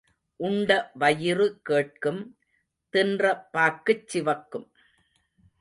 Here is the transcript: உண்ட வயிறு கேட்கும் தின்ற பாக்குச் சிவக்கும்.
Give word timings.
உண்ட 0.39 0.91
வயிறு 0.93 1.59
கேட்கும் 1.63 2.21
தின்ற 2.93 3.49
பாக்குச் 3.51 4.07
சிவக்கும். 4.07 4.67